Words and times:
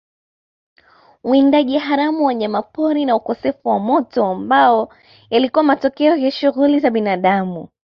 Uwindaji 1.23 1.77
haramu 1.77 2.25
wanyamapori 2.25 3.05
na 3.05 3.15
ukosefu 3.15 3.69
wa 3.69 3.79
moto 3.79 4.25
ambapo 4.25 4.93
yalikuwa 5.29 5.63
matokeo 5.63 6.15
ya 6.15 6.31
shughuli 6.31 6.79
za 6.79 6.89
binadamu 6.89 7.67